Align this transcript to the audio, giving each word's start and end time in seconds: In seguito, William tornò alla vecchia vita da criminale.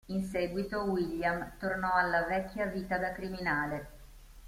In 0.07 0.23
seguito, 0.23 0.79
William 0.85 1.51
tornò 1.59 1.93
alla 1.93 2.23
vecchia 2.23 2.65
vita 2.65 2.97
da 2.97 3.11
criminale. 3.11 3.87